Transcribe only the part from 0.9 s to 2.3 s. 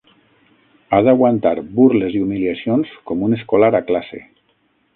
Ha d'aguantar burles i